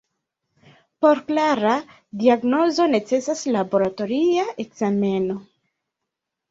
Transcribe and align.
Por 1.05 1.21
klara 1.27 1.75
diagnozo 2.23 2.89
necesas 2.95 3.47
laboratoria 3.59 4.51
ekzameno. 4.67 5.39